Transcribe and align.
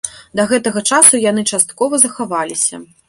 Да 0.39 0.45
гэтага 0.51 0.83
часу 0.95 1.21
яны 1.25 1.43
часткова 1.53 1.93
захаваліся. 2.05 2.83